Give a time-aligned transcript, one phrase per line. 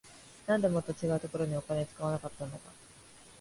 [0.47, 2.71] なんでもっと違うところにお金使わなかったんだか